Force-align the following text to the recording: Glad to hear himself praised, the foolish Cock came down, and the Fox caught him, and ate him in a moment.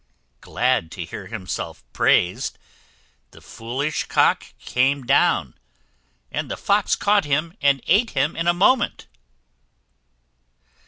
Glad 0.39 0.89
to 0.93 1.05
hear 1.05 1.27
himself 1.27 1.83
praised, 1.93 2.57
the 3.29 3.39
foolish 3.39 4.05
Cock 4.05 4.55
came 4.57 5.03
down, 5.05 5.53
and 6.31 6.49
the 6.49 6.57
Fox 6.57 6.95
caught 6.95 7.25
him, 7.25 7.55
and 7.61 7.83
ate 7.85 8.09
him 8.09 8.35
in 8.35 8.47
a 8.47 8.51
moment. 8.55 9.05